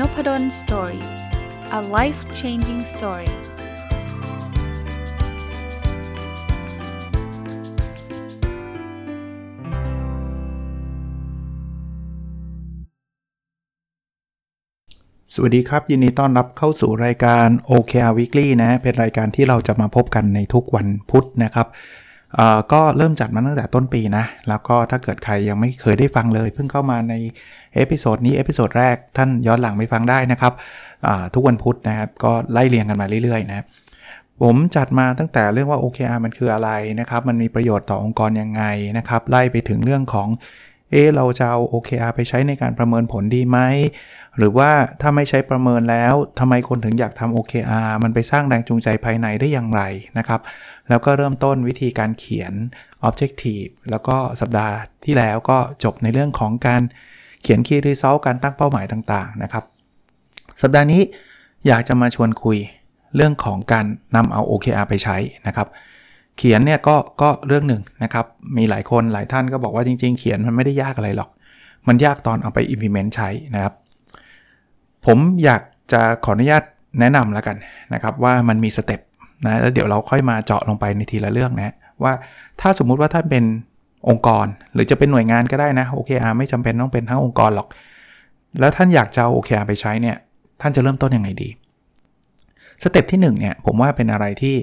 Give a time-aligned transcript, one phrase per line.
[0.00, 1.04] n o p ด d o สตอรี่
[1.78, 3.30] a life changing story
[15.34, 21.66] สวัสดีครับ ยินดีต้อนรับเข้าสู่รายการ OKR Weekly นะ เป็นรายการที่เราจะมาพบกันในทุกวันพุธนะครับ
[22.72, 27.14] ก็เริ่มจัดมาตั้งแต่ต้นปีนะ แล้วก็ถ้าเกิดใครยังไม่เคยได้ฟังเลย เพิ่งเข้ามาใน
[27.74, 30.52] episode นี้ episode แรกท่านย้อนหลังไปฟังได้นะครับ
[31.34, 33.66] ทุกวันพุธนะครับ ก็ไล่เรียงกันมาเรื่อยๆนะ
[34.42, 36.70] ผมจัดมาตั้งแต่เรื่องว่า OKR มันคืออะไร
[37.00, 38.62] นะครับ มันมีประโยชน์ต่อองค์กรยังไง
[38.98, 40.28] นะครับ ไล่ไปถึงเรื่องของ
[40.90, 43.58] เออเราจะเอา OKR ไปใช้ในการประเมินผลดีไหม
[44.38, 49.82] หรือว่าถ้าไม่ใช้ประเมินแล้วทำไมคนถึงอยากทำ OKR มันไปสร้างแรงจูงใจภายในได้อย่างไร
[50.18, 50.40] นะครับ
[50.88, 52.52] แล้วก็เริ่มต้นวิธีการเขียน
[53.08, 56.82] Objective แล้วก็สัปดาห์ที่แล้วก็จบในเรื่องของการ
[57.42, 59.64] เขียน Key Result การตั้งเป้าหมายต่างๆนะครับ
[60.62, 61.02] สัปดาห์นี้
[61.66, 62.58] อยากจะมาชวนคุย
[63.16, 65.16] เรื่องของการนำเอา OKR ไปใช้
[65.46, 65.68] นะครับ
[66.38, 68.26] เขียนเนี่ยก็ก็เรื่องหนึ่งนะครับ
[68.56, 71.30] มีหลายคนหลายท่านก็บอกว่าจริง ๆ เขียนมันไม่ได้ยากอะไรหรอก
[71.88, 73.74] มันยากตอนเอาไป implement ใช้นะครับ
[75.06, 75.62] ผมอยาก
[75.92, 76.62] จะขออนุญาต
[77.00, 77.56] แนะนำแล้วกัน
[77.94, 79.00] นะครับ ว่ามันมีสเต็ป
[79.44, 82.12] นะแล้วเดี๋ยวเราค่อยมาเจาะลงไปในทีละเรื่องนะว่า
[82.60, 83.44] ถ้าสมมุติว่าท่านเป็น
[84.08, 87.68] องค์กร หรือจะเป็นหน่วยงานก็ได้นะ OKR ไม่จำเป็นต้องเป็นทั้งองค์กรหรอก
[88.60, 90.16] แล้วท่านอยากจะเอา OKR ไปใช้เนี่ย
[90.60, 91.48] ท่านจะเริ่มต้นยังไงดี
[92.82, 94.54] สเต็ปที่1เนี่ยผมว่าเป็นอะไรที่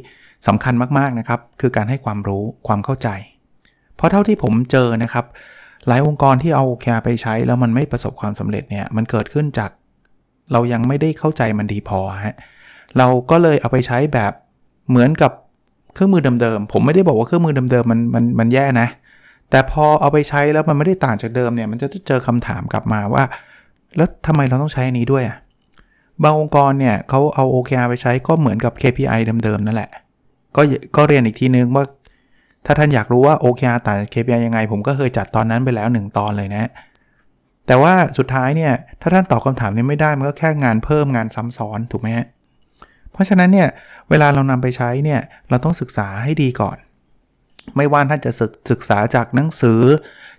[0.47, 3.09] สำคัญมากๆนะครับ คือการให้ความรู้ความเข้าใจ
[3.95, 5.25] เพราะเท่าที่ผมเจอนะครับ
[5.87, 9.71] หลายองค์กรที่เอา OKR ไปใช้ แล้วมันไม่ประสบความสำเร็จเนี่ยมันเกิดขึ้นจาก
[10.51, 12.35] เรายังไม่ได้เข้าใจมันดีพอฮะ
[12.97, 14.31] เราก็เลยเอาไปใช้แบบ
[14.89, 15.31] เหมือนกับ
[15.93, 18.87] เครื่องมือเดิมๆผมไม่ได้บอกว่าเครื่องมือเดิมๆมันมันมันแย่นะ
[19.49, 23.23] แต่พอเอาไปใช้แล้วมันไม่ได้ต่างจากเดิมเนี่ยมันจะเจอคำถามกลับมาว่า
[23.97, 25.37] แล้วทำไมเราต้องใช้อันนี้ด้วยอะ
[26.23, 29.89] บางองค์กรเนี่ยเขาเอา OKR ไปใช้ก็เหมือนกับ KPI เดิมๆนั่นแหละ
[30.55, 30.61] ก็
[30.95, 31.85] ก็เรียนอีกทีนึงว่า
[32.65, 36.71] ถ้าท่านอยากรู้ว่า OKR ต่าง KPI ยังไง ผมก็เคยจัดตอนนั้นไปแล้ว 1 ตอนเลยนะ
[37.67, 42.27] แต่ว่าสุดท้ายเนี่ย ถ้าท่านตอบคำถามนี้ไม่ได้ มันก็แค่งานเพิ่มงานซ้ำซ้อนถูกไหมฮะ
[43.11, 43.67] เพราะฉะนั้นเนี่ย
[44.09, 46.77] เวลาเรานำไปใช้เนี่ย เราต้องศึกษาให้ดีก่อน
[47.75, 49.81] ไม่ว่าท่านจะศึกศึกษาจากหนังสือ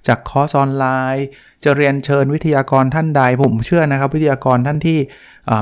[0.09, 1.27] จากคอร์สออนไลน์
[1.65, 4.99] จะเรียนเชิญวิทยากรท่านใด ผมเชื่อนะครับ วิทยากรท่านที่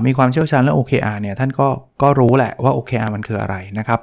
[0.06, 1.68] มีความเชี่ยวชาญเรื่อง OKR เนี่ยท่านก็
[2.02, 4.00] ก็รู้แหละว่า OKR มันคืออะไรนะครับ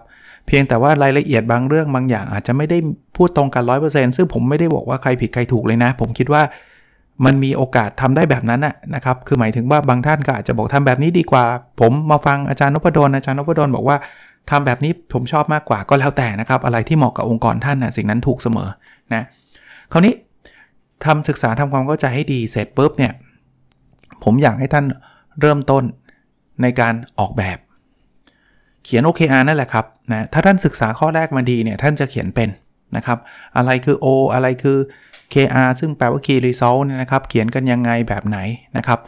[0.49, 2.77] เพียงแต่ว่ารายละเอียดบางเรื่องบางอย่างอาจจะไม่ได้
[3.17, 6.41] พูดตรงกัน 100%ซึ่งผมไม่ได้บอกว่าใครผิดใครถูกเลยนะ ผมคิดว่า
[7.25, 8.61] มันมีโอกาสทำได้แบบนั้น
[8.95, 11.43] นะครับ คือหมายถึงว่าบางท่านก็อาจจะบอกทำแบบนี้ดีกว่า
[11.79, 13.97] ผมมาฟังอาจารย์นพดล อาจารย์นพดลบอกว่า
[14.49, 18.69] ทำแบบนี้ผมชอบมากกว่าก็แล้วแต่นะครับ อะไรที่เหมาะกับองค์กรท่านนะสิ่งนั้นถูกเสมอ
[19.13, 19.23] นะ
[19.91, 20.13] คราวนี้
[21.05, 23.13] ทำศึกษาทำความเข้าใจให้ดีเสร็จปุ๊บเนี่ย
[24.23, 24.85] ผมอยากให้ท่าน
[25.41, 25.83] เริ่มต้น
[26.61, 27.57] ในการออกแบบ
[28.85, 32.49] เขียน OKR นั่นแหละครับนะถ้าท่านศึกษาข้อแรกมาดีเนี่ยท่านจะเขียนเป็น
[32.95, 33.17] นะครับ
[33.57, 34.77] อะไรคือ O อะไรคือ
[35.33, 38.37] KR ซึ่งแปลว่า Key Result เนี่ยนะครับเขียนกันยังไงแบบไหน
[38.77, 38.99] นะครับ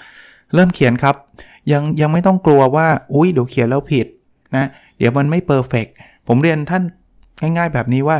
[0.54, 1.16] เริ่มเขียนครับ
[1.72, 4.08] ยังยังไม่ต้องกลัวว่าอุ้ยเดี๋ยวเขียนแล้วผิด
[4.56, 4.66] นะ
[4.98, 5.88] เดี๋ยวมันไม่เพอร์เฟก
[6.28, 6.84] ผมเรียนท่าน
[7.42, 8.18] ง่ายๆแบบนี้ว่า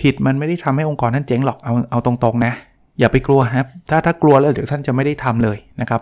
[0.00, 2.52] ผิดมันไม่ได้ทำให้องค์กรท่านเจ๊งหรอกเอาเอาตรงๆนะ
[2.98, 6.00] อย่าไปกลัวครับถ้าถ้ากลัวแล้วเดี๋ยวท่านจะไม่ได้ทำเลยนะครับ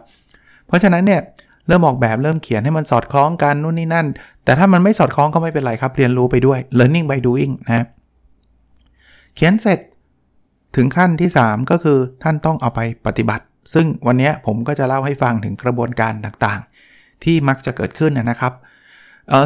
[0.66, 1.20] เพราะฉะนั้นเนี่ย
[1.70, 4.06] เริ่มออกแบบเริ่มเขียนให้มันสอดคล้องกันนู่นนี่นั่น
[4.44, 7.86] แต่ถ้ามันไม่สอดคล้องก็ไม่เป็นไรครับ เรียนรู้ไปด้วย learning by doing นะ
[9.36, 9.78] เขียนเสร็จ
[10.76, 13.44] ถึงขั้นที่ 3 ก็คือท่านต้องเอาไปปฏิบัติ
[13.74, 18.52] ซึ่งวันนี้ผมก็จะเล่าให้ฟังถึงกระบวนการต่างๆ ที่มักจะเกิดขึ้นนะครับ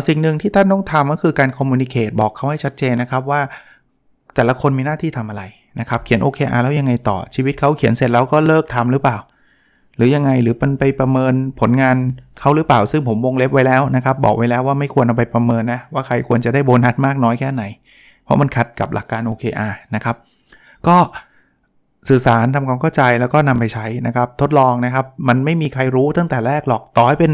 [0.06, 3.40] สิ่งหนึ่งที่ท่านต้องทำก็คือการคอมมูนิเคตบอกเขาให้ชัดเจนนะครับว่า
[4.34, 5.42] แต่ละคนมีหน้าที่ทำอะไร
[5.80, 9.16] นะครับ เขียน OKR แล้วยังไงต่อชีวิตเขาเขียนเสร็จแล้วก็เลิกทำหรือเปล่า
[9.96, 11.96] หรือยังไงหรือมันไปประเมินผลงาน
[12.40, 17.62] เขาหรือเปล่าซึ่งผมวงเล็บไว้แล้วนะครับ บอกไว้แล้วว่าไม่ควรเอาไปประเมินนะ ว่าใครควรจะได้โบนัสมากน้อยแค่ไหน
[18.24, 20.16] เพราะมันขัดกับหลักการ OKR นะครับ
[20.86, 20.96] ก็
[22.08, 27.32] สื่อสารทำความเข้าใจแล้วก็นำไปใช้นะครับ ทดลองนะครับ มันไม่มีใครรู้ตั้งแต่แรกหรอกต่อให้เป็น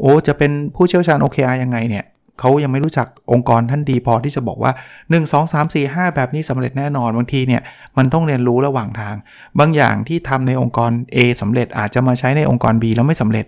[0.00, 2.04] โอ้จะเป็นผู้เชี่ยวชาญ OKR ยังไงเนี่ย
[2.42, 7.62] เขายังไม่รู้จักองค์กรท่านดีพอที่จะบอกว่า 1 2 3 4 5 แบบนี้สำเร็จแน่นอนบางทีเนี่ย
[7.96, 9.14] มันต้องเรียนรู้ระหว่างทาง
[9.58, 13.46] บางอย่างที่ทำในองค์กร A สำเร็จอาจจะมาใช้ในองค์กร B แล้วไม่สำเร็จ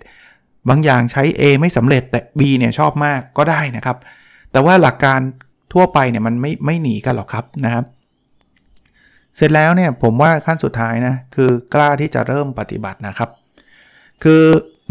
[0.68, 3.96] บางอย่างใช้ A ไม่สำเร็จแต่ B เนี่ยชอบมากก็ได้นะครับ
[4.52, 5.20] แต่ว่าหลักการ
[5.72, 7.84] ทั่วไปเนี่ยมันไม่ไม่หนีกันหรอกครับนะครับ
[9.36, 13.30] เสร็จแล้วเนี่ยผมว่าขั้นสุดท้ายนะคือกล้าที่จะเริ่มปฏิบัตินะครับ
[14.24, 14.42] คือ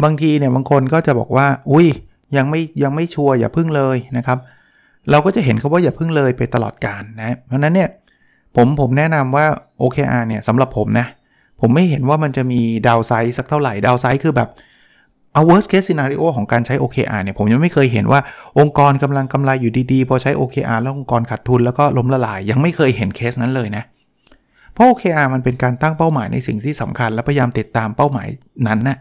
[0.04, 1.88] บางทีเนี่ยบางคนก็จะบอกว่า อุ้ย
[2.36, 4.38] ยังไม่ยังไม่ชัวร์อย่าพึ่งเลยนะครับ
[5.10, 7.90] เราก็จะเห็นเขาว่าอย่าพึ่งเลยไปตลอดการนะเพราะนั้นเนี่ย
[8.56, 9.46] ผมผมแนะนำว่า
[9.80, 11.06] OKR เนี่ยสำหรับผมนะ
[11.60, 14.48] ผมไม่เห็นว่ามันจะมีดาวไซด์สักเท่าไหร่ดาวไซด์คือแบบ
[15.32, 18.20] เอา worst case scenario ของการใช้ OKR เนี่ยผมยังไม่เคยเห็นว่า
[18.58, 23.84] องค์กรกำลังกำไรอยู่ดีๆ พอใช้ OKR แล้วองค์กรขาดทุนแล้วก็ล้มละลาย ยังไม่เคยเห็นเคสนั้นเลยนะ
[24.72, 28.28] เพราะ OKR มันเป็นการตั้งเป้าหมายในสิ่งที่สำคัญ และพยายามติดตามเป้าหมาย
[28.66, 28.98] นั้นนะ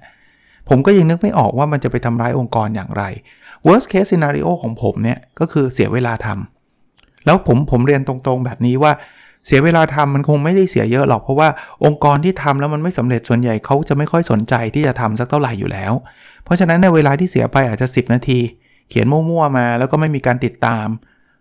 [0.70, 3.04] ผมก็ยังนึกไม่ออกว่ามันจะไปทำร้ายองค์กรอย่างไร
[3.66, 8.92] worst case scenario ของผมเนี่ยก็คือเสียเวลาทำแล้วผมผมเรียนตรงๆแบบนี้ว่า
[9.48, 11.50] เสียเวลาทำมันคงไม่ได้เสียเยอะหรอกเพราะว่า
[11.86, 15.94] องค์กรที่ทำแล้วมันไม่สำเร็จส่วนใหญ่เขาจะไม่ค่อยสนใจที่จะทำสักเท่าไหร่อยู่แล้ว
[16.44, 18.40] เพราะฉะนั้นในเวลาที่เสียไปอาจจะ 10 นาที
[18.90, 20.88] เขียนมั่วๆมา แล้วก็ไม่มีการติดตาม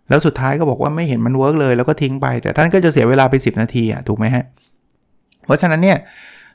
[0.08, 4.44] แล้วสุดท้ายก็บอกว่าไม่เห็นมัน work เลยแล้วก็ทิ้งไป แต่ท่านก็จะเสียเวลาไป 10 นาทีอะถูกไหมฮะ
[5.44, 5.98] เพราะฉะนั้นเนี่ย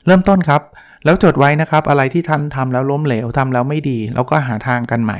[0.06, 0.62] เริ่มต้นครับ
[1.04, 5.18] แล้วจดไว้นะครับ อะไรที่ท่านทำแล้วล้มเหลวทำแล้วไม่ดีแล้วก็หาทางกันใหม่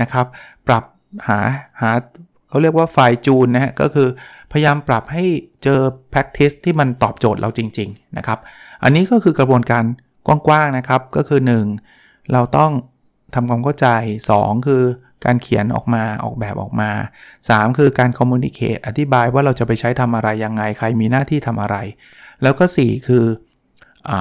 [0.00, 0.26] นะครับ
[0.66, 0.84] ปรับ
[1.28, 1.38] หา
[1.80, 1.90] หา
[2.48, 4.08] เขาเรียกว่าไฟจูนนะฮะก็คือ
[4.52, 5.24] พยายามปรับให้
[5.62, 5.80] เจอ
[6.12, 8.38] practice ที่มันตอบโจทย์เราจริง ๆ นะครับ
[8.82, 9.84] อันนี้ก็คือกระบวนการ
[10.26, 11.40] กว้างๆนะครับ ก็คือ
[11.86, 12.32] 1.
[12.32, 12.70] เราต้อง
[13.34, 13.86] ทำความเข้าใจ
[14.30, 14.66] 2.
[14.66, 14.82] คือ
[15.24, 16.90] การเขียนออกมาออกแบบออกมา
[17.34, 17.78] 3.
[17.78, 21.76] คือการ communicate อธิบายว่าเราจะไปใช้ทำอะไรยังไง ใครมีหน้าที่ทำอะไร
[22.42, 23.24] แล้วก็ 4 คือ
[24.08, 24.12] อ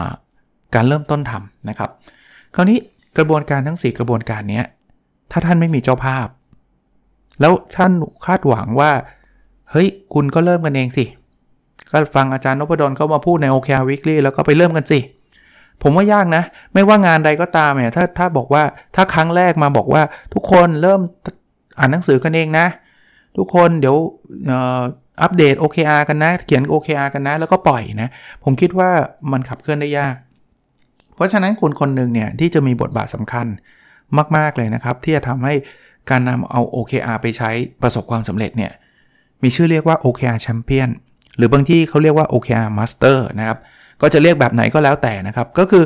[0.76, 1.90] การเริ่มต้นทำนะครับ
[2.56, 2.78] คราวนี้
[3.18, 4.62] กระบวนการทั้ง 4 กระบวนการนี้
[5.32, 6.28] ถ้าท่านไม่มีเจ้าภาพ
[7.40, 7.92] แล้วท่าน
[8.26, 8.92] คาดหวังว่า
[9.72, 11.06] เฮ้ยคุณก็เริ่มกันเองสิ
[11.92, 15.00] ก็ฟังอาจารย์นพดลเขามาพูดใน OKR Weekly แล้วก็ไปเริ่มกันสิ
[15.84, 16.44] ผมว่ายากนะ
[16.74, 18.64] ไม่ว่างานใดก็ตามเนี่ยถ้าถ้าบอกว่า
[18.96, 20.02] ถ้าครั้งแรกมาบอกว่า
[20.34, 21.02] ทุกคนเริ่ม
[21.78, 22.68] อ่านหนังสือกันเองนะ
[23.38, 23.96] ทุกคนเดี๋ยว
[25.22, 28.10] อัปเดต OKR กันนะ เขียน OKR กันนะ แล้วก็ปล่อยนะ
[28.44, 28.90] ผมคิดว่า
[29.32, 30.16] มันขับเคลื่อนได้ยาก
[31.20, 33.46] เพราะฉะนั้นคนคนหนึ่งเนี่ยที่จะมีบทบาทสำคัญ
[34.38, 35.54] มาก ๆ เลยนะครับ ที่จะทำให้
[36.10, 37.50] การนำเอา OKR ไปใช้
[37.82, 38.72] ประสบความสำเร็จเนี่ย
[39.44, 40.90] มีชื่อเรียกว่า OKR Champion
[41.38, 43.58] หรือบางที่เขาเรียกว่า OKR Master นะครับ
[44.02, 45.84] ก็จะเรียกแบบไหนก็แล้วแต่นะครับ ก็คือ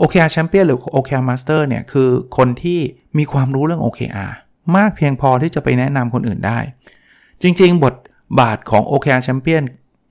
[0.00, 2.80] OKR Champion หรือ OKR Master เนี่ยคือคนที่
[3.18, 4.32] มีความรู้เรื่อง OKR
[4.76, 6.58] มากเพียงพอที่จะไปแนะนำคนอื่นได้
[7.42, 7.94] จริง ๆ บท
[8.40, 9.62] บาทของ OKR Champion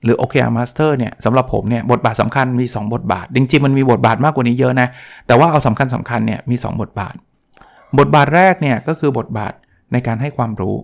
[0.04, 4.88] หรือ OKR Master เนี่ยสำหรับผมเนี่ยบทบาทสำคัญมี 2 บทบาท จริงๆ มันมีบทบาทมากกว่านี้เยอะนะ
[5.26, 7.14] แต่ว่าเอาสำคัญสำคัญเนี่ยมี 2 บทบาท
[7.98, 9.52] บทบาทแรกเนี่ยก็คือบทบาท
[9.92, 10.76] ในการให้ความรู้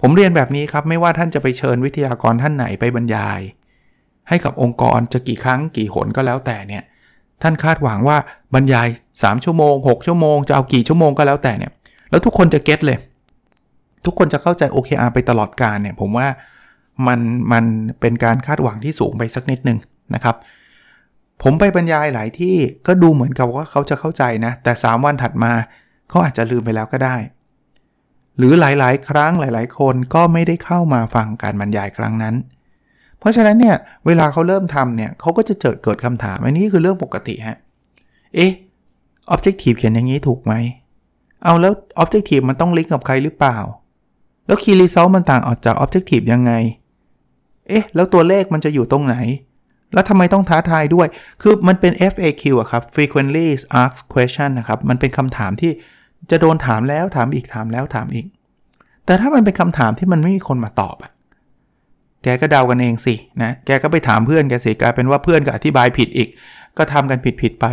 [0.00, 3.40] ผมเรียนแบบนี้ครับ ไม่ว่าท่านจะไปเชิญวิทยากรท่านไหนไปบรรยาย
[4.28, 6.82] ให้กับองค์กรจะกี่ครั้งกี่หนก็แล้วแต่เนี่ย
[7.42, 8.16] ท่านคาดหวังว่า
[8.54, 11.72] บรรยาย 3 ชั่วโมง 6 ชั่วโมง จะเอากี่ชั่วโมงก็แล้วแต่เนี่ย
[12.10, 12.98] แล้วทุกคนจะเก็ตเลย
[14.04, 16.26] ทุกคนจะเข้าใจ OKR ไปตลอดการเนี่ยผมว่า
[17.06, 17.20] มัน
[17.52, 17.64] มัน
[18.00, 19.78] เป็นการคาดหวังที่สูงไปสักนิดหนึ่ง
[20.14, 20.36] นะครับ
[21.42, 22.56] ผมไปบรรยายหลายที่
[22.86, 25.52] ก็ดูเหมือนกับว่าเขาจะเข้าใจนะ แต่ 3 วันถัดมา
[26.08, 27.16] เขาอาจจะลืมไปแล้วก็ได้
[28.38, 32.34] หรือหลายๆ ครั้งหลายๆ คนก็ไม่ได้เข้ามาฟังการบรรยายครั้งนั้น
[33.18, 33.76] เพราะฉะนั้นเนี่ย
[34.06, 37.56] เวลาเขาเริ่มทำเนี่ยเขาก็จะเกิดเกิดคำถามอันนี้คือเรื่องปกติฮะ
[38.34, 38.52] เอ๊ะ
[39.34, 40.54] objective เขียนอย่างนี้ถูกไหม
[41.44, 43.58] เอาแล้ว objective มันต้องลิงก์กับใครหรือเปล่า
[44.46, 46.52] แล้ว key result มันต่างออกจาก objective ยังไง
[47.68, 49.16] เอ๊ะ แล้วตัวเลขมันจะอยู่ตรงไหน
[49.92, 51.06] แล้วทำไมต้องท้าทายด้วย
[51.42, 53.46] คือมันเป็น FAQ อะครับ frequently
[53.82, 55.72] asked question นะครับ มันเป็นคำถามที่
[56.30, 58.26] จะโดนถามแล้วถามอีกถามแล้วถามอีก
[59.06, 61.12] แต่ถ้ามันเป็นคำถามที่มันไม่มีคนมาตอบอะ
[62.22, 66.28] แกก็เดากันเองสินะ แกก็ไปถามเพื่อนแกสิกลายเป็นว่าเพื่อนก็อธิบายผิดอีก
[66.78, 67.66] ก็ทำกันผิดผิดไป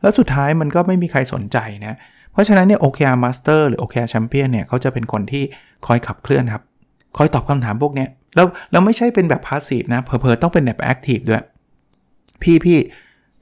[0.00, 1.94] แล้วสุดท้ายมันก็ไม่มีใครสนใจนะ
[2.32, 5.44] เพราะฉะนั้นเนี่ย OKR Master หรือ OKR Champion เนี่ยเขาจะเป็นคนที่
[5.86, 6.62] คอยขับเคลื่อนครับ
[7.16, 11.42] คอยตอบคำถามพวกเนี้ย แล้วเราไม่ใช่เป็นแบบ passive นะเพอๆต้องเป็นแบบ active ด้วย
[12.42, 12.78] พี่พี่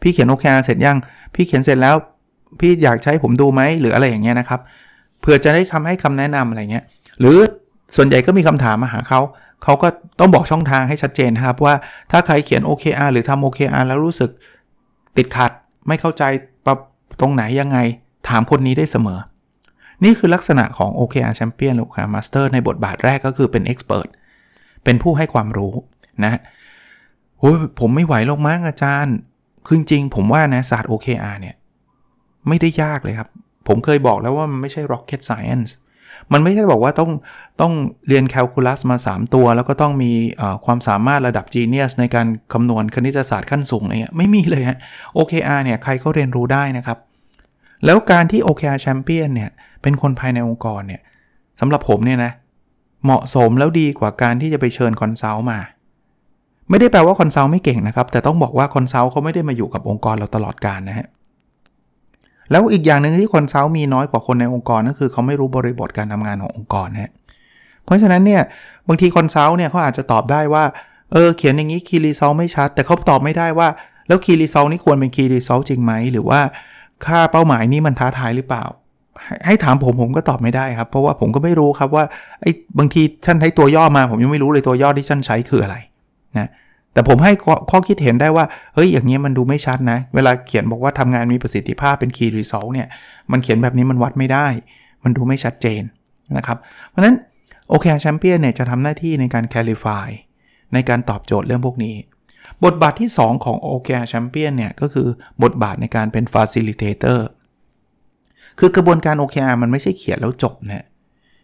[0.02, 0.98] พี่เขียน OKR เสร็จยัง
[1.34, 1.94] พี่เขียนเสร็จแล้ว
[2.60, 4.60] พี่อยากใช้ผมดูไหมหรืออะไรอย่างเงี้ยนะครับ
[5.20, 6.84] เพื่อจะได้คำให้คำแนะนำอะไรเงี้ย
[7.20, 7.38] หรือ
[7.96, 9.20] ส่วนใหญ่ก็มีคำถามมาหาเขา
[9.62, 9.88] เขาก็
[10.18, 11.74] ต้องบอกช่องทางให้ชัดเจนครับว่า
[12.10, 14.30] ถ้าใครเขียน OKR หรือทำ OKR แล้วรู้สึก
[15.16, 15.50] ติดขัด
[15.88, 16.22] ไม่เข้าใจ
[16.66, 16.78] ปรับ
[17.20, 17.78] ตรงไหนยังไง
[18.28, 19.18] ถามคนนี้ได้เสมอ
[20.04, 24.08] นี่คือลักษณะของ OKR Champion หรือ OKR Master ในบทบาทแรกก็คือเป็น Expert
[24.86, 25.74] เป็นผู้ให้ความรู้
[26.24, 26.40] นะ
[27.38, 29.16] โอ้ยผมไม่ไหวหรอกมั้งอาจารย์
[29.66, 31.54] คือจริงผมว่านะศาสตร์ OKR เนี่ย
[32.48, 33.28] ไม่ได้ยากเลยครับ
[33.68, 35.70] ผมเคยบอกแล้วว่ามันไม่ใช่ rocket science
[36.32, 37.10] มันไม่ใช่บอกว่าต้อง
[37.60, 37.72] ต้อง
[38.08, 40.12] เรียนแคลคูลัสมา 3 ตัว แล้วก็ต้องมี
[40.64, 44.78] ความสามารถระดับ genius ในการคำนวณคณิตศาสตร์ขั้นสูงอะไรเงี้ยไม่มีเลยฮะ
[45.16, 46.98] OKR เนี่ยใครก็เรียนรู้ได้นะครับ
[47.84, 49.50] แล้วการที่ OKR Champion เนี่ย
[49.82, 51.00] เป็นคนภายในองค์กรเนี่ย
[51.60, 52.32] สำหรับผมเนี่ยนะ
[53.06, 55.58] เหมาะสมแล้วดีกว่าการที่จะไปเชิญ consult มา
[56.70, 61.06] ไม่ได้แปลว่า consult ไม่เก่งนะครับ แต่ต้องบอกว่า consult เขาไม่ได้มาอยู่กับองค์กรเราตลอดการนะฮะ
[62.50, 67.12] แล้วอีกอย่างหนึ่งที่ consult มีน้อยกว่าคนในองค์กรก็คือเขาไม่รู้บริบทการทำงานขององค์กรนะฮะ
[67.84, 68.42] เพราะฉะนั้นเนี่ย
[68.88, 70.64] บางที consult เนี่ยเขาอาจจะตอบได้ว่า
[71.12, 73.68] เออเขียนอย่างนี้ key result ไม่ชัด แต่เขาตอบไม่ได้ว่า
[74.08, 76.40] แล้ว key result นี่ควรเป็น key result จริงไหมหรือว่า
[77.06, 78.64] ค่าเป้าหมายนี้มันท้าทายหรือเปล่า
[79.46, 82.04] ให้ถามผมผมก็ตอบไม่ได้ครับ เพราะว่าผมก็ไม่รู้ครับว่า
[82.42, 85.76] ไอ้บางทีท่านใช้ตัวย่อมา ผมยังไม่รู้เลยตัวย่อที่ท่านใช้คืออะไร
[86.38, 86.48] นะ
[86.92, 87.32] แต่ผมให้
[87.70, 88.44] ข้อคิดเห็นได้ว่า
[88.74, 92.88] เฮ้ยอย่างนี้มันดูไม่ชัดนะ เวลาเขียนบอกว่าทำงานมีประสิทธิภาพเป็น key result เนี่ย
[93.32, 94.46] มันเขียนแบบนี้มันวัดไม่ได้
[95.04, 95.82] มันดูไม่ชัดเจน
[96.36, 96.58] นะครับ
[96.88, 97.16] เพราะฉะนั้น
[97.68, 100.08] โอเคแชมเปี้ยนเนี่ยจะทำหน้าที่ในการ clarify
[100.74, 101.94] ในการตอบโจทย์เรื่องพวกนี้
[102.64, 105.08] บทบาทที่ 2 ของ OKR Champion เนี่ยก็คือ
[105.42, 107.20] บทบาทในการเป็น facilitator
[108.58, 110.84] คือกระบวนการ OKR มันไม่ใช่เขียนแล้วจบนะ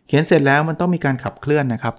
[0.07, 1.95] เขียนเสร็จแล้วมันต้องมีการขับเคลื่อนนะครับ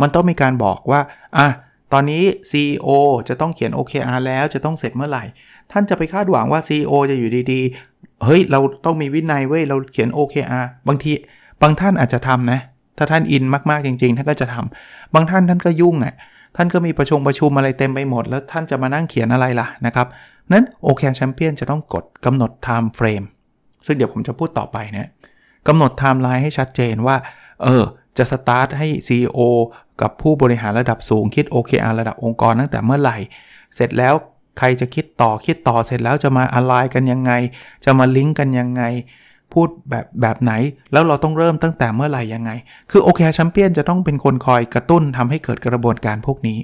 [0.00, 1.00] มันต้องมีการบอกว่า
[1.36, 1.46] อะ
[1.92, 2.88] ตอนนี้ CEO
[3.28, 5.24] จะต้องเขียน OKR แล้วจะต้องเสร็จเมื่อไหร่
[5.72, 11.12] ท่านจะไปคาดหวังว่า CEO จะอยู่ดีๆ เฮ้ย เราต้องมีวินัยเว้ย เราเขียน OKR บางที
[11.62, 12.60] บางท่านอาจจะทำนะ
[12.98, 16.14] ถ้าท่านอินมากๆจริง ๆ ท่านก็จะทำบางท่านท่านก็ยุ่งอะ
[16.56, 20.06] ท่านก็มีประชุมประชุมอะไรเต็มไปหมด แล้วท่านจะมานั่งเขียนอะไรล่ะนะครับ
[20.52, 23.26] นั้น OKR Champion จะต้องกดกำหนด time frame
[23.86, 25.08] ซึ่งเดี๋ยวผมจะพูดต่อไปนะ
[25.66, 27.16] กำหนดไทม์ไลน์ให้ชัดเจนว่า
[27.64, 27.84] เออ
[28.18, 29.40] จะสตาร์ทให้ CEO
[30.00, 33.16] กับผู้บริหารระดับสูงคิด OKR ระดับองค์กรตั้งแต่เมื่อไหร่
[33.76, 34.14] เสร็จแล้ว
[34.58, 37.32] ใครจะคิดต่อคิดต่อเสร็จแล้วจะมาอะไรกันยังไง
[37.84, 38.82] จะมาลิงก์กันยังไง
[39.52, 40.52] พูดแบบแบบไหน
[40.92, 42.50] แล้วเราต้องเริ่มตั้งแต่เมื่อไหร่ยังไง
[42.90, 46.58] คือ OKR แชมเปี้ยนจะต้องเป็นคนคอยกระตุ้นทำให้เกิดกระบวนการพวกนี้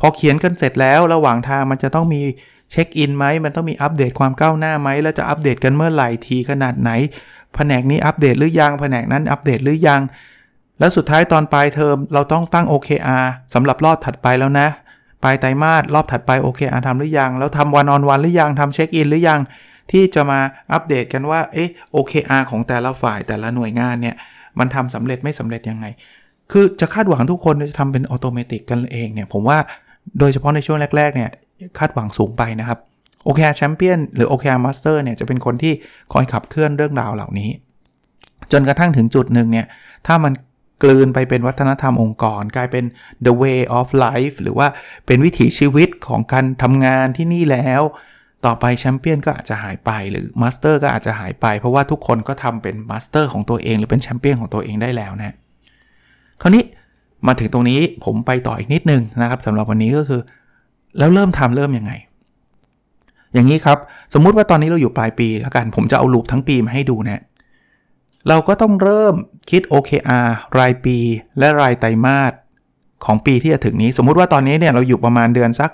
[0.00, 2.20] พอเขียนกันเสร็จแล้วระหว่างทางมันจะต้องมี
[2.70, 6.90] เช็คอินไหมมันต้องมีอัปเดตความก้าวหน้าไหมแล้วจะอัปเดตกันเมื่อไหร่ทีขนาดไหน
[7.54, 10.00] แผนกนี้อัปเดตหรือยัง แผนกนั้นอัปเดตหรือยัง
[10.78, 14.68] แล้วสุดท้ายตอนปลายเทอมเราต้องตั้ง OKR สำหรับรอบถัดไปแล้วนะ
[15.22, 19.40] ปลายไตรมาสรอบถัดไป OKR ทำหรือยัง แล้วทำวันออนวันหรือยังทำเช็คอินหรือยัง
[19.92, 20.40] ที่จะมา
[20.72, 24.16] อัปเดตกันว่าเอ๊ะ OKR ของแต่ละฝ่ายแต่ละหน่วยงานเนี่ย
[24.58, 25.86] มันทำสำเร็จไม่สำเร็จยังไง
[26.52, 29.58] คือจะคาดหวังทุกคนจะทำเป็นอัตโนมัติกันเองเนี่ยผมว่า
[30.18, 31.30] โดยเฉพาะในช่วงแรก ๆ เนี่ย
[31.78, 32.78] คาดหวังสูงไปนะครับ
[33.26, 35.72] OKR Champion หรือ OKR Master เนี่ยจะเป็นคนที่
[36.12, 37.50] คอยขับเคลื่อนเรื่องราวเหล่านี้
[38.52, 39.66] จนกระทั่งถึงจุดหนึ่งเนี่ย
[40.06, 40.32] ถ้ามัน
[40.82, 42.84] กลืนไปเป็นวัฒนธรรมองค์กร กลายเป็น
[43.26, 44.68] the way of life หรือว่า
[45.06, 47.82] เป็นวิถีชีวิตของการทำงานที่นี่แล้ว
[48.46, 55.34] ต่อไปแชมเปี้ยนก็อาจจะหายไปหรือ Master ก็อาจจะหายไป เพราะว่าทุกคนก็ทำเป็น Master ของตัวเอง หรือเป็นแชมเปี้ยนของตัวเองได้แล้วนะ
[56.42, 56.64] คราวนี้
[57.26, 60.20] มาถึงตรงนี้ผมไปต่ออีกนิดนึงนะครับสำหรับวันนี้ก็คือ
[60.98, 61.92] แล้วเริ่มทำเริ่มยังไง
[63.34, 63.78] อย่างนี้ครับ
[64.14, 67.22] สมมุติว่าตอนนี้เราอยู่ปลายปีแล้วกัน ผมจะเอาลูปทั้งปีมาให้ดูนะ
[68.28, 69.14] เราก็ต้องเริ่ม
[69.50, 70.28] คิด OKR
[70.58, 70.96] รายปี
[71.38, 72.32] และรายไตรมาส
[73.06, 75.70] ของปีที่จะถึงนี้ สมมุติว่าตอนนี้เนี่ยเราอยู่ประมาณเดือนสัก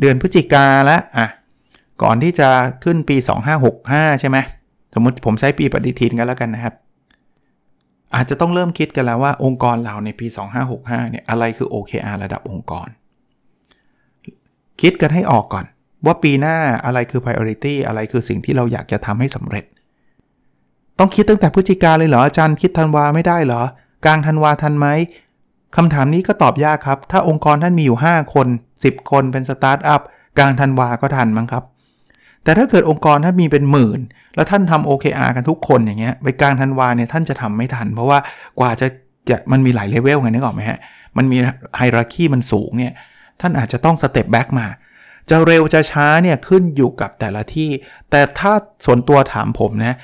[0.00, 1.26] เดือนพฤศจิกาแล้วอะ
[2.02, 2.48] ก่อนที่จะ
[2.84, 3.16] ขึ้นปี
[3.68, 4.38] 2565 ใช่ไหม
[4.94, 6.74] สมมติผมใช้ปีปฏิทินกันแล้วกันนะครับ
[8.14, 10.26] อาจจะต้องเริ่มคิดกันแล้วว่าองค์กรเราในปี
[10.68, 12.88] 2565 เนี่ยอะไรคือ OKR ระดับองค์กร
[14.82, 15.64] คิดกันให้ออกก่อน
[16.06, 19.64] ว่าปีหน้าอะไรคือ priority อะไรคือสิ่งที่เราอยากจะทำให้สำเร็จ
[20.98, 23.62] ต้องคิดตั้งแต่พฤศจิกาเลยเหรออาจารย์คิดธันวาไม่ได้เหรอ
[24.04, 24.86] กลางธันวาทันไหม
[25.76, 28.48] คำถามนี้ก็ตอบยากครับ ถ้าองค์กรท่านมีอยู่ 5 คน
[28.80, 30.00] 10 คนเป็นสตาร์ทอัพ
[30.38, 31.64] กลางธันวาก็ทันมั้งครับ
[32.44, 34.00] แต่ถ้าเกิดองค์กรท่านมีเป็นหมื่น
[34.34, 38.18] แล้วท่านทำ OKR กันทุกคนอย่างเงี้ยไปกลางธันวาเนี่ยท่านจะทำไม่ทัน เพราะว่า
[38.58, 38.86] กว่าจะ
[39.28, 40.78] จะมันมีหลายเลเวลไงนึกออกไหมฮะ
[41.16, 41.36] มันมี
[41.76, 42.92] hierarchy มันสูงเนี่ย
[43.40, 44.66] ท่านอาจจะต้อง step back มา
[45.30, 47.70] จะเร็วจะช้าเนี่ยขึ้นอยู่กับแต่ละที่
[48.10, 48.52] แต่ถ้า
[48.84, 49.94] ส่วนตัวถามผมนะ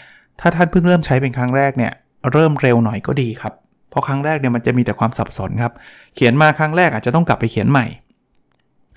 [0.40, 1.92] ถ้าท่านเพิ่งเริ่มใช้เป็นครั้งแรกเนี่ย
[2.32, 3.52] เริ่มเร็วหน่อยก็ดีครับ
[3.90, 5.72] เพราะครั้งแรกเนี่ยมันจะมีแต่ความสับสนครับ
[6.14, 7.86] เขียนมาครั้งแรกอาจจะต้องกลับไปเขียนใหม่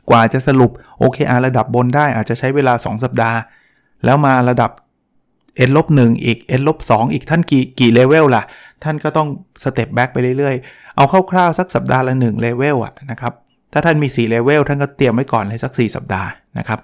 [0.10, 3.40] กว่าจะสรุป OKR ระดับบนได้อาจจะใช้เวลา 2 สัปดาห์
[4.06, 4.72] แล้วมาระดับ
[5.68, 8.44] n ลบ1อีก n ลบ2อีกท่านกี่กี่เลเวลล่ะ
[8.84, 9.28] ท่านก็ต้อง
[9.64, 13.34] step back ไปเรื่อยๆ เอาคร่าวๆสักสัปดาห์ละ1เลเวลอะนะครับ
[13.74, 16.80] ถ้าท่านมี 4 เลเวลท่านก็เตรียมไว้ก่อนเลยสัก 4 สัปดาห์นะครับ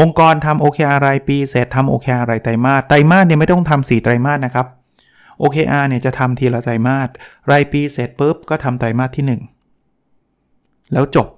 [0.00, 4.66] องค์กรทำ OKR รายปี เสร็จทำ OKR รายไตรมาส ไตรมาสเนี่ยไม่ต้องทำ4ไตรมาสนะครับ
[5.42, 7.08] OKR เนี่ยจะทำทีละไตรมาส
[7.50, 9.24] รายปีเสร็จปุ๊บก็ทำไตรมาสที่
[9.88, 11.28] 1 แล้วจบ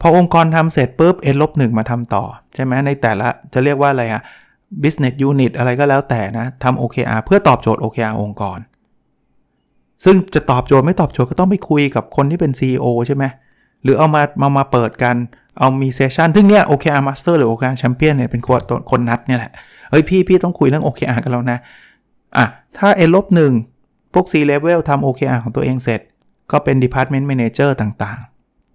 [0.00, 4.22] พอองค์กรทำเสร็จปุ๊บ n ลบ1มาทำต่อ ใช่ไหมในแต่ละจะเรียกว่าอะไรอะ
[4.82, 8.58] business unit อะไรก็แล้วแต่นะทำ OKR เพื่อตอบโจทย์ OKR องค์กร
[10.04, 13.24] ซึ่งจะตอบโจทย์ไม่ตอบโจทย์ก็ต้องไปคุยกับคนที่เป็น CEO ใช่ไหม
[13.82, 15.16] หรือเอามามามาเปิดกัน
[15.58, 18.60] เอามีเซสชันซึ่งเนี้ย OKR Master หรือ OKR Champion เนี่ยเป็นคน
[18.90, 19.52] คนนัดเนี่ยแหละ
[19.90, 21.58] เฮ้ยพี่พี่ต้องคุยเรื่อง OKR กันแล้วนะ
[22.36, 22.46] อะ
[22.78, 23.52] ถ้า N ลบหนึ่ง
[24.14, 26.00] พวก C level ทำ OKR ของตัวเองเสร็จ
[26.52, 28.20] ก็เป็น Department Manager ต่าง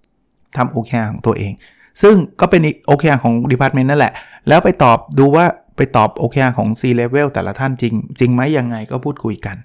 [0.01, 1.53] ๆทำ OKR ของตัวเอง
[2.01, 4.13] ซึ่งก็เป็น OKR ของ Department นั่นแหละ
[4.47, 5.45] แล้วไปตอบดูว่า
[5.77, 9.57] ไปตอบ OKR ของ C level แต่ละท่านจริง จริงไหมยังไงก็พูดคุยกัน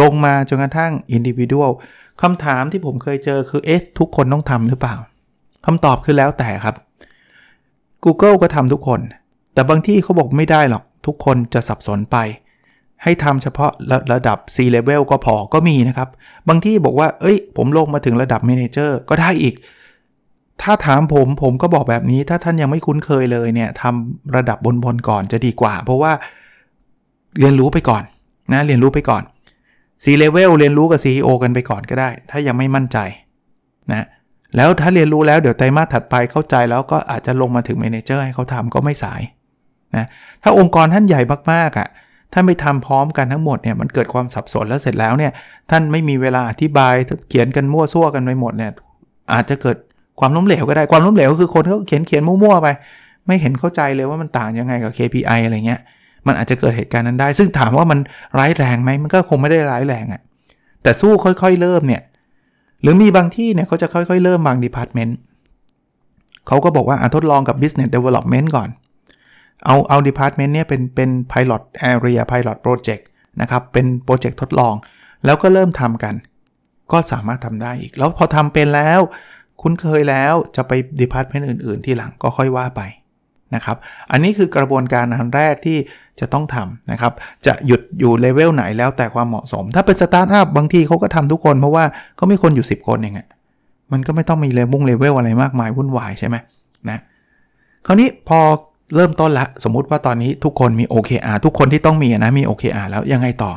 [0.00, 1.72] ลงมาจนกระทั่ง individual
[2.22, 4.94] คำถามที่ผมเคยเจอคือเอ๊ะทุกคนต้องทำหรือเปล่า
[5.66, 6.76] คำตอบคือแล้วแต่ครับ
[8.04, 9.00] Google ก็ทำทุกคน
[9.54, 12.16] แต่บางที่เขาบอกไม่ได้หรอก ทุกคนจะสับสนไป
[13.02, 16.08] ให้ทำเฉพาะระระดับ C level ก็พอก็มีนะครับ
[16.48, 19.54] บางที่บอกว่า เอ้ย ผมลงมาถึงระดับ Manager ก็ได้อีก
[20.62, 26.12] ถ้าถามผมผมก็บอกแบบนี้ ถ้าท่านยังไม่คุ้นเคยเลยเนี่ยทำระดับบนบนก่อนจะดีกว่า เพราะว่า
[27.40, 28.02] เรียนรู้ไปก่อน
[28.52, 29.22] นะเรียนรู้ไปก่อน
[30.04, 32.98] C level เรียนรู้กับ CEO กันไปก่อนก็ได้ ถ้ายังไม่มั่นใจ
[33.92, 34.06] นะ
[34.56, 39.22] แล้วถ้าเรียนรู้แล้วเดี๋ยวไตรมาสถัดไปเข้าใจแล้วก็อาจจะลงมาถึง Manager ให้เขาทำก็ไม่สาย
[39.96, 40.06] นะ
[40.42, 41.20] ถ้าองค์กรท่านใหญ่
[41.52, 41.88] มากๆอะ่ะ
[42.32, 45.32] ท่านไปทำพร้อมกันทั้งหมดเนี่ยมันเกิดความสับสนแล้วเสร็จแล้วเนี่ย
[45.70, 46.94] ท่านไม่มีเวลาอธิบาย
[47.28, 48.72] เขียนกันมั่วซั่วกันไปหมดเนี่ย
[49.32, 49.76] อาจจะเกิด
[50.20, 52.68] ความล้มเหลวก็ได้ความล้มเหลวก็คือคนเขาเขียนเขียนมั่วๆไป
[53.26, 55.80] ไม่เห็นเข้าใจเลยว่ามันต่างยังไงกับ KPI อะไรเงี้ย
[56.28, 57.98] มันอาจจะเกิดเหตุการณ์นั้นได้ ซึ่งถามว่ามัน
[58.38, 60.22] ร้ายแรงไหมมันก็คงไม่ได้ร้ายแรงอะ่ะ
[60.82, 62.02] แต่สู้ค่อยๆเริ่มเนี่ย
[62.82, 65.16] หรือมีบางที่เนี่ยเขาจะค่อยๆ เริ่มบาง department
[66.46, 68.68] เขาก็บอกว่าอะทดลองกับ business development ก่อน
[69.66, 73.02] เอาเอา department เนี่ยเป็นเป็น pilot area pilot project
[73.40, 74.74] นะครับเป็นโปรเจกต์ทดลอง
[75.24, 76.14] แล้วก็เริ่มทำกัน
[76.92, 79.00] ก็สามารถทำได้อีก แล้วพอทำเป็นแล้ว
[79.60, 82.80] คุ้นเคยแล้วจะไป department อื่น ๆ ที่หลังก็ค่อยว่าไป
[83.54, 83.76] นะครับ
[84.10, 85.78] อันนี้คือกระบวนการอันแรกที่
[86.20, 87.12] จะต้องทำนะครับ
[87.46, 91.84] จะหยุดอยู่เลเวลไหนแล้วแต่ความเหมาะสม ถ้าเป็นสตาร์ทอัพบางทีเขาก็ทำทุกคน เพราะว่า
[92.16, 93.28] เขามีคนอยู่ 10 คนเองอะ
[93.92, 96.36] มันก็ไม่ต้องมีเลเวลเลเวลอะไรมากมายวุ่นวายใช่ไหม
[96.90, 96.98] นะ
[97.86, 98.40] คราวนี้พอ
[98.96, 103.52] เริ่มต้นละ สมมุติว่าตอนนี้ทุกคนมี OKR ทุกคนที่ต้องมีนะมี OKR แล้วยังไงต่อ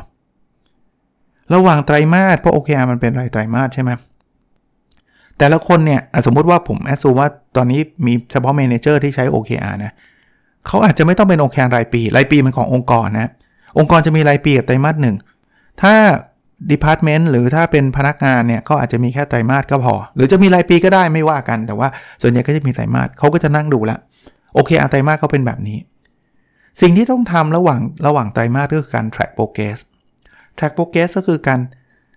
[1.53, 3.91] ระหว่างไตรมาสเพราะ OKR มันเป็นรายไตรมาสใช่ไหม
[5.41, 9.93] แต่ละคนเนี่ยสมมุติว่าผม assume ว่าตอนนี้มีเฉพาะ manager ที่ใช้ OKR นะ
[10.67, 13.29] เขาอาจจะไม่ต้องเป็น OKR รายปี รายปีมันขององค์กรนะ
[13.79, 15.15] องค์กรจะมีรายปีกับไตรมาสหนึ่ง
[15.81, 15.93] ถ้า
[16.71, 21.87] Department หรือถ้าเป็นพนักงานเนี่ยก็อาจจะมีแค่ไตรมาสก็พอ หรือจะมีรายปีก็ได้ไม่ว่ากัน แต่ว่า
[22.21, 23.97] ส่วนใหญ่ก็จะมีไตรมาสเขาก็จะนั่งดูละ
[24.53, 25.77] โอเคอาไตรมาสเขาเป็นแบบนี้
[26.81, 29.79] สิ่งที่ต้องทำระหว่างระหว่างไตรมาสก็คือการ track progress
[30.57, 31.59] track progress ก็คือการ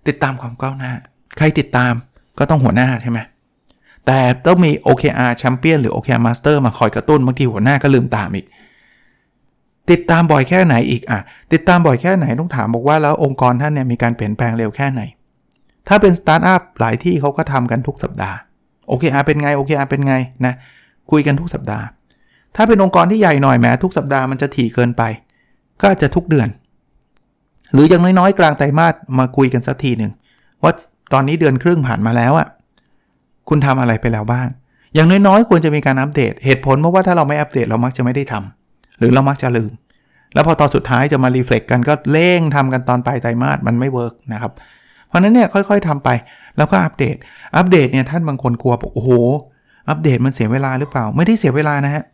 [0.09, 0.93] ติดตามความก้าวหน้า
[1.39, 1.95] ใครติดตาม
[2.39, 3.19] ก็ต้องหัวหน้าใช่ไหม
[4.07, 8.47] แต่ต้องมี OKR Champion หรือ OKR Master มาคอยกระตุ้นบางทีหัวหน้าก็ลืมตามอีก
[9.91, 11.21] ติดตามบ่อยแค่ไหนอีกอะ
[11.53, 15.03] ติดตามบ่อยแค่ไหนต้องถามบอกว่าแล้วองค์กรท่านเนี่ยมีการเปลี่ยนแปลงเร็วแค่ไหน
[15.89, 18.37] ถ้าเป็นสตาร์ทอัพหลายที่เขาก็ทำกันทุกสัปดาห์
[18.91, 20.15] OKR เป็นไง OKR เป็นไง
[20.47, 20.55] นะ
[21.11, 21.85] คุยกันทุกสัปดาห์
[22.57, 25.03] ถ้าเป็นองค์กรที่ใหญ่หน่อยแม้ทุกสัปดาห์มันจะถี่เกินไป
[25.81, 26.49] ก็จจะทุกเดือน
[27.73, 30.13] หรืออย่างน้อยๆ กลางไตรมาสมาคุยกันสักทีหนึ่ง
[30.63, 30.73] ว่า
[31.13, 32.49] ตอนนี้เดือนครึ่งผ่านมาแล้วอะ
[33.49, 34.47] คุณทำอะไรไปแล้วบ้าง
[34.95, 39.73] อย่างน้อยๆ ควรจะมีการอัปเดต เหตุผลเพราะว่าถ้าเราไม่อัปเดตเรามักจะไม่ได้ทำหรือเรามักจะลืม
[40.35, 44.53] แล้วพอตอนสุดท้ายจะมา reflect กันก็เร่งทำกันตอนปลายไตรมาสมันไม่ work นะครับ
[45.09, 46.09] เพราะนั้นเนี่ยค่อยๆทำไป
[46.57, 47.17] แล้วก็อัปเดต
[47.57, 49.11] อัปเดตเนี่ยท่านบางคนกลัวบอกโอ้โห
[49.89, 52.05] อัปเดตมันเสียเวลาหรือเปล่า ไม่ได้เสียเวลานะฮะ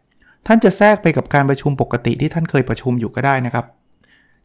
[0.46, 3.64] ท่านจะแทรกไปกับการประชุมปกติที่ท่านเคยประชุมอยู่ก็ได้นะครับ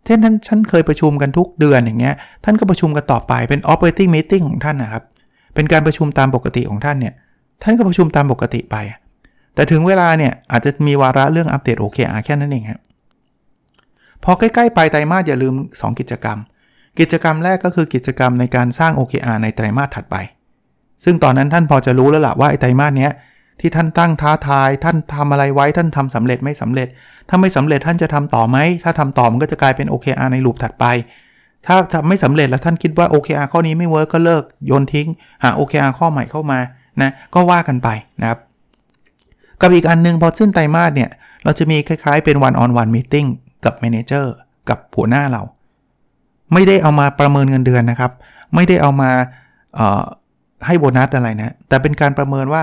[0.05, 5.03] เช่นท่านท่านเคยประชุมกันทุกเดือนอย่างเงี้ย ท่านก็ประชุมกันต่อไปเป็น operating meeting ของท่านนะครับ
[5.55, 7.13] เป็นการประชุมตามปกติของท่านเนี่ย
[7.63, 8.75] ท่านก็ประชุมตามปกติไป
[9.55, 12.79] แต่ถึงเวลาเนี่ยอาจจะมีวาระเรื่องอัปเดต OKR แค่นั้นเองครับ
[14.23, 16.37] พอใกล้ๆปลายไตรมาสอย่าลืม 2 กิจกรรม
[16.99, 20.15] กิจกรรมแรกก็คือกิจกรรมในการสร้าง OKR ในไตรมาสถัดไป
[21.03, 23.11] ซึ่งตอนนั้นท่านพอจะรู้แล้วล่ะว่าไอไตรมาสเนี้ย
[23.59, 26.87] ที่ท่านตั้งท้าทาย ท่านทำอะไรไว้ท่านทำสำเร็จไม่สำเร็จ
[27.29, 30.85] ถ้าไม่สำเร็จท่านจะทำต่อไหม ถ้าทำต่อมันก็จะกลายเป็น OKR ใน loop ถัดไป
[31.65, 35.07] ถ้าทำไม่สำเร็จแล้วท่านคิดว่า OKR ข้อนี้ไม่ work ก็เลิกโยนทิ้ง
[35.43, 36.59] หา OKR ข้อใหม่เข้ามา
[37.01, 37.89] นะก็ว่ากันไป
[38.21, 38.39] นะครับ
[39.61, 41.09] กับอีกอันนึงพอสิ้นไตรมาสเนี่ย
[41.43, 43.27] เราจะมีคล้ายๆเป็น one on one meeting
[43.65, 44.25] กับ manager
[44.69, 45.41] กับหัวหน้าเรา
[46.53, 48.11] ไม่ได้เอามาประเมินเงินเดือนนะครับ
[48.55, 49.09] ไม่ได้เอามา
[50.65, 52.61] ให้โบนัสอะไรนะ แต่เป็นการประเมินว่า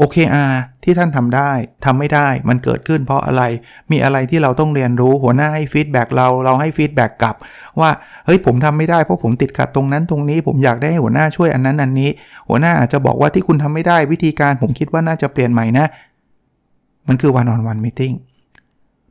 [0.00, 0.52] OKR
[0.84, 1.50] ที่ท่านทำได้
[1.84, 3.42] ทำไม่ได้มันเกิดขึ้นเพราะอะไร
[3.90, 7.36] มีอะไรที่เราต้องเรียนรู้หัวหน้าให้ feedback เราเราให้ feedback กลับ
[7.80, 7.90] ว่า
[8.26, 12.10] เฮ้ยผมทำไม่ได้เพราะผมติดขัดตรงนั้นตรงนี้ ผมอยากได้ให้หัวหน้าช่วยอันนั้นอันนี้
[12.48, 15.86] หัวหน้าอาจจะบอกว่าที่คุณทำไม่ได้วิธีการผมคิดว่าน่าจะเปลี่ยนใหม่นะ
[17.08, 18.14] มันคือ one on one meeting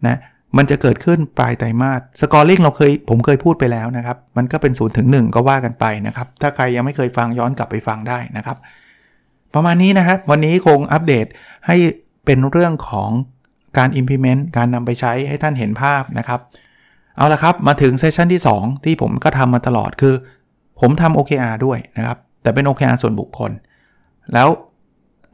[0.08, 0.18] นะ
[0.58, 8.58] มันจะเกิดขึ้นปลายไตรมาส scoring เราเคยผมเคยพูดไปแล้วนะครับ มันก็เป็นศูนย์ถึงหนึ่งก็ว่ากันไปนะครับ ถ้าใครยังไม่เคยฟังย้อนกลับไปฟังได้นะครับ
[9.54, 11.26] ประมาณนี้นะครับวันนี้คงอัปเดต
[11.68, 11.76] ให้
[12.26, 13.10] เป็นเรื่องของ
[13.78, 16.40] การ implement การนำไปใช้ให้ท่านเห็นภาพนะครับ
[17.18, 20.16] เอาละครับมาถึงเซสชันที่ 2 ที่ผมก็ทำมาตลอดคือ
[20.80, 23.52] ผมทำ OKR ด้วยนะครับ แต่เป็น OKR ส่วนบุคคล
[24.34, 24.48] แล้ว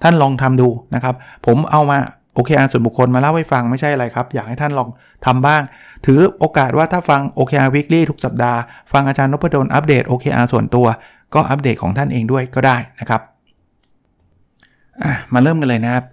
[0.04, 1.98] ท่านลองทำดูนะครับ ผมเอามา
[2.38, 4.90] OKR ส่วนบุคคลมาเล่าให้ฟังไม่ใช่อะไรครับ อยากให้ท่านลอง
[5.26, 5.62] ทำบ้าง
[6.06, 8.60] ถือโอกาสว่าถ้าฟัง OKR weekly ทุกสัปดาห์
[8.92, 10.88] ฟังอาจารย์นพดลอัปเดต OKR ส่วนตัว
[11.34, 13.22] ก็อัปเดตของท่านเองด้วยก็ได้นะครับ
[15.34, 16.04] มาเริ่มกันเลยนะครับ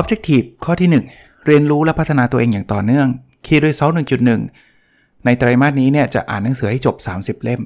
[0.00, 3.06] Objective ข้อที่ 1 เรียนรู้และพัฒนาตัวเองอย่างต่อเนื่อง
[3.46, 3.94] Key Result
[4.58, 7.60] 1.1 ในไตรมาสนี้เนี่ยจะอ่านหนังสือให้จบ 30 เล่ม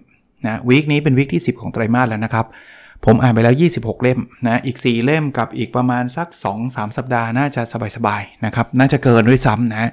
[0.46, 2.46] นะวีคนี้เป็นวีคที่ 10 ของไตรมาสแล้วนะครับ
[3.04, 6.28] ผมอ่านไปแล้ว 26 เล่มนะอีก 4 เล่มกับอีกประมาณสัก
[6.62, 7.62] 2-3 สัปดาห์น่าจะ
[7.96, 9.90] สบายๆนะครับน่าจะเกินด้วยซ้ำนะ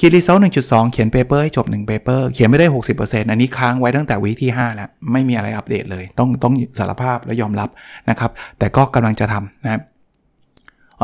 [0.00, 2.66] คีรีเซล1.2เขียน paper ให้จบ1 paper เขียนไม่ได้
[2.98, 7.68] 60%อันนี้ค้างไว้ตั้งแต่วีที่5แล้วไม่มีอะไรอัปเดตเลย ต้องต้องสารภาพและยอมรับ
[8.10, 9.82] นะครับ แต่ก็กำลังจะทำนะครับ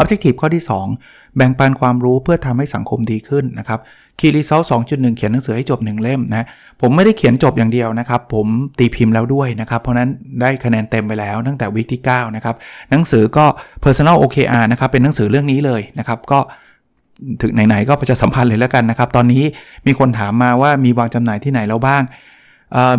[0.00, 0.64] Objective ข้อที่
[0.98, 3.80] 2 แบ่งปันความรู้เพื่อทำให้สังคมดีขึ้นนะครับ
[4.20, 6.46] key result 2.1เขียนหนังสือให้จบ 1 เล่มนะ
[6.80, 8.46] ผมไม่ได้เขียนจบอย่างเดียวนะครับ ผม
[8.78, 10.08] ตีพิมพ์แล้วด้วยนะครับ เพราะนั้น
[10.40, 12.54] ได้คะแนนเต็มไปแล้วตั้งแต่ week ที่ 9 นะครับ
[12.90, 13.44] หนังสือก็
[13.84, 16.38] Personal OKR นะครับ เป็นหนังสือเรื่องนี้เลยนะครับ ก็
[17.42, 19.44] ถึงไหนๆก็ประชาสัมพันธ์เลยแล้วกันนะครับ ตอนนี้
[19.86, 22.02] มีคนถามมาว่ามีวางจำหน่ายที่ไหนแล้วบ้าง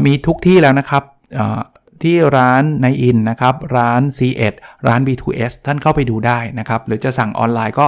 [0.06, 1.04] มีทุกที่แล้วนะครับ
[2.04, 4.54] ที่ร้านนายอินทร์นะครับ ร้าน ซีเอ็ด
[4.88, 7.86] ร้าน B2S ท่านเข้าไปดูได้นะครับ หรือจะสั่งออนไลน์ก็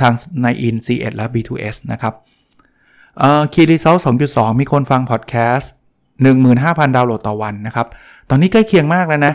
[0.00, 2.14] ทางนายอิน ทร์ ซีเอ็ด และ B2S นะครับ
[3.52, 3.96] key result
[4.28, 5.72] 2.2มีคนฟังพอดแคสต์
[6.32, 7.86] 15,000ดาวน์โหลดต่อวันนะครับ
[8.30, 9.34] ตอนนี้ใกล้เคียงมากแล้วนะ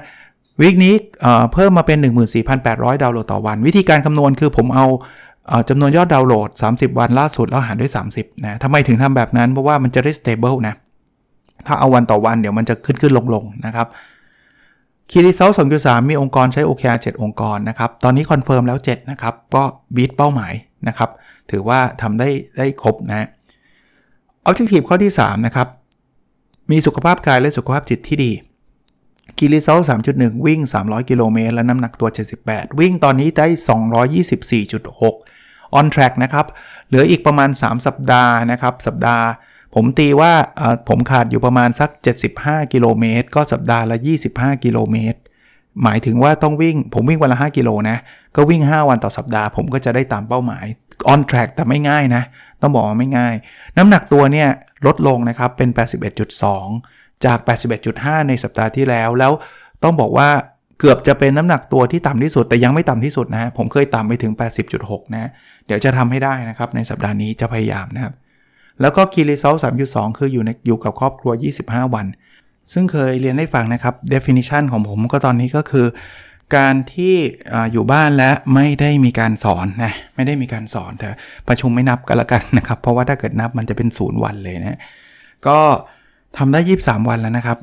[0.62, 0.94] week นี้
[1.54, 1.98] เพิ่มมาเป็น
[2.52, 4.86] 14,800 ดาวน์โหลดต่อวัน วิธีการคำนวณคือผมเอา
[5.70, 10.76] จำนวนยอดดาวน์โหลด 30 วันล่าสุดแล้วหารด้วย 30นะทำไมถึงทำแบบนั้น เพราะว่ามันจะได้ stable นะ
[11.68, 13.88] ถ้าเอาวันต่อวันเดี๋ยวมันจะขึ้นขึ้นลงลงนะครับ
[15.10, 19.64] Key Result 2.3มีองค์กรใช้ OKR 7 องค์กรนะครับ ตอนนี้คอนเฟิร์มแล้ว 7 นะครับ ก็
[19.96, 20.54] beat เป้าหมาย
[20.88, 21.10] นะครับ
[21.52, 23.28] ถือว่าทำได้ได้ครบนะ
[24.48, 25.68] Objective ข้อที่ 3 นะครับ
[26.72, 28.32] มีสุขภาพกายและสุขภาพจิตที่ดี
[29.38, 29.80] คีรีเซล
[30.12, 32.10] 3.1 วิ่ง 300 กิโลเมตร และน้ำหนักตัว
[32.44, 33.48] 78 วิ่งตอนนี้ได้
[34.42, 35.31] 224.6
[35.80, 36.46] on track นะครับ
[36.88, 39.26] เหลืออีกประมาณ 3 สัปดาห์นะครับ สัปดาห์
[39.76, 40.32] ผมตีว่า
[40.90, 41.90] ผมขาดอยู่ประมาณสัก
[42.32, 43.98] 75 กิโลเมตร ก็สัปดาห์ละ
[44.32, 45.20] 25 กิโลเมตร
[45.84, 47.98] หมายถึงว่าต้องวิ่ง ผมวิ่งวันละ 5 กิโลนะ
[48.36, 50.66] ก็วิ่ง 5 วันต่อสัปดาห์ ผมก็จะได้ตามเป้าหมาย
[51.14, 52.24] on track แต่ไม่ง่ายนะ
[52.62, 53.36] ต้องบอกว่าไม่ง่าย
[53.78, 54.50] น้ำหนักตัวเนี่ย
[54.86, 55.70] ลดลงนะครับ เป็น
[56.48, 57.38] 81.2 จาก
[57.84, 59.32] 81.5 ในสัปดาห์ที่แล้ว แล้ว
[59.84, 60.30] ต้องบอกว่า
[60.82, 64.34] เกือบจะเป็นน้ำหนักตัวที่ต่ำที่สุด แต่ยังไม่ต่ำที่สุดนะ ผมเคยต่ำไปถึง
[64.74, 65.30] 80.6 นะ
[65.65, 68.13] เดี๋ยวจะทำให้ได้นะครับ ในสัปดาห์นี้จะพยายามนะครับ
[68.82, 69.56] แล้วก็คีรีเซล
[69.88, 71.32] 3.2คืออยู่ในอยู่กับครอบครัว
[71.63, 72.06] 25 วัน
[72.74, 75.88] ซึ่งเคยเรียนให้ฟังนะครับ definition ของผมก็ตอนนี้ก็คือ
[76.56, 77.15] การที่
[77.72, 81.08] อยู่บ้านและไม่ได้มีการสอนนะไม่ได้มีการสอนแต่
[81.48, 84.80] ประชุมไม่นับกันละกันนะครับ เพราะว่าถ้าเกิดนับมันจะเป็นศูนย์วันเลยนะ
[85.48, 85.58] ก็
[86.38, 87.58] ทำได้ 23 วันแล้วนะครับ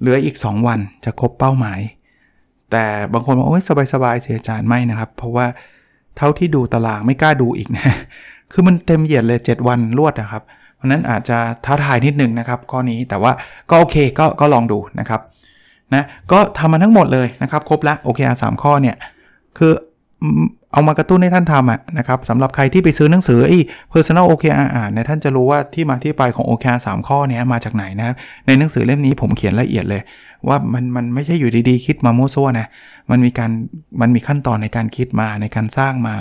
[0.00, 1.80] เหลืออีก 2 วันจะครบเป้าหมาย
[2.72, 5.46] แต่บางคนบอกโอ้ยสบายๆเสียจานไม่นะครับ เพราะว่า
[6.16, 7.94] เท่าที่ดูตารางไม่กล้าดูอีกนะ
[8.52, 10.42] คือมันเต็มเหยียดเลย 7 วันรวดนะครับ
[10.76, 13.32] เพราะนั้นอาจจะท้าทายนิดนึงนะครับข้อนี้แต่ว่า
[13.70, 15.20] ก็โอเคก็ก็ลองดูนะครับ
[15.94, 18.96] นะก็ทำมาทั้งหมดเลยนะครับ ครบละโอเคอาสามข้อเนี่ย
[19.58, 19.72] คือ
[20.72, 23.58] เอามากระตุ้นให้ท่านทำอะนะครับสำหรับใครที่ไปซื้อหนังสือไอ้
[23.92, 28.14] personal OKR อ่านเนี่ยท่านจะรู้ว่าที่มาที่ไปของ OKR 3 ข้อนี้มาจากไหนนะครับ
[28.46, 30.02] ในหนังสือเล่มนี้ผมเขียนละเอียดเลย
[30.48, 32.68] ว่ามันมันไม่ใช่อยู่ดีๆ คิดมาโมโซนะ
[33.10, 33.50] มันมีการ
[34.00, 36.16] มันมีขั้นตอนในการคิดมาในการสร้างมา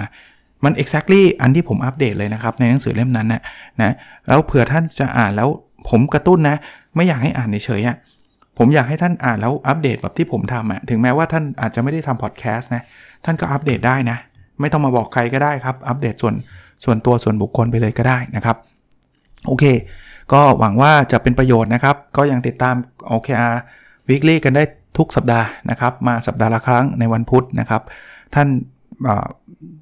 [0.64, 3.42] มัน exactly อันที่ผมอัปเดตเลยนะครับ ในหนังสือเล่มนั้นนะ
[3.82, 3.94] นะ
[4.28, 5.50] แล้วเผื่อท่านจะอ่านแล้ว
[5.90, 6.56] ผมกระตุ้นนะ
[6.96, 7.98] ไม่อยากให้อ่านเฉยๆอะ
[8.58, 12.84] ผมอยากให้ท่านอ่านแล้วอัปเดตแบบที่ผมทำอะ ถึงแม้ว่าท่านอาจจะไม่ได้ทำพอดแคสต์นะ
[13.26, 14.18] ท่านก็อัปเดตได้นะ
[14.60, 16.36] ไม่ต้องมาบอกใครก็ได้ครับ อัปเดตส่วน
[16.84, 18.58] ส่วนตัวส่วนบุคคลไปเลยก็ได้นะครับ
[19.48, 19.66] โอเค
[20.34, 22.76] ก็หวังว่าจะเป็นประโยชน์นะครับ ก็ยังติดตาม
[23.12, 23.56] OKR
[24.10, 24.64] Weekly กันได้
[24.98, 27.82] ทุกสัปดาห์นะครับ มาสัปดาห์ละครั้งในวันพุธนะครับ
[28.36, 28.48] ท่าน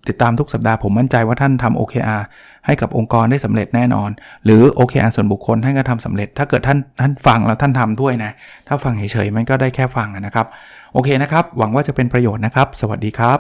[0.08, 2.22] ติดตามทุกสัปดาห์ผมมั่นใจว่าท่านทำ OKR
[2.66, 4.10] ให้กับองค์กรได้สำเร็จแน่นอน
[4.46, 8.32] หรือ OKR ส่วนบุคคลท่านก็ทำสำเร็จ ถ้าเกิดท่านท่านฟังแล้วท่านทำด้วยนะ
[8.68, 10.48] ถ้าฟังเฉยๆมันก็ได้แค่ฟังนะครับ
[10.94, 13.40] โอเคนะครับ หวังว่าจะเป็นประโยชน์นะครับ สวัสดีครับ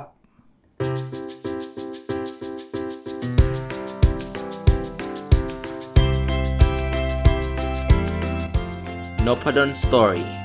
[9.28, 10.45] n o p a d o n Story